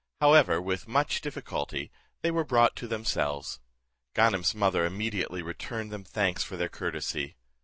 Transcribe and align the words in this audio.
However, 0.19 0.59
with 0.59 0.87
much 0.87 1.21
difficulty 1.21 1.91
they 2.23 2.31
were 2.31 2.43
brought 2.43 2.75
to 2.77 2.87
themselves. 2.87 3.59
Ganem's 4.15 4.55
mother 4.55 4.83
immediately 4.83 5.43
returned 5.43 5.91
them 5.91 6.03
thanks 6.05 6.43
for 6.43 6.57
their 6.57 6.69
courtesy. 6.69 7.35